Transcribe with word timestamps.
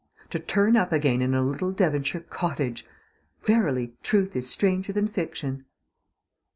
To 0.31 0.39
turn 0.39 0.75
up 0.75 0.91
again 0.91 1.21
in 1.21 1.35
a 1.35 1.43
little 1.43 1.71
Devonshire 1.71 2.21
cottage! 2.21 2.87
Verily, 3.43 3.93
truth 4.01 4.35
is 4.35 4.49
stranger 4.49 4.91
than 4.91 5.07
fiction. 5.07 5.65